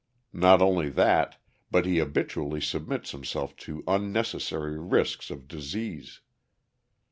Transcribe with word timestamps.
Not 0.33 0.63
only 0.63 0.89
that, 0.89 1.39
but 1.69 1.85
he 1.85 1.99
habitually 1.99 2.59
submits 2.59 3.11
himself 3.11 3.55
to 3.57 3.83
unnecessary 3.87 4.79
risks 4.79 5.29
of 5.29 5.47
disease. 5.47 6.21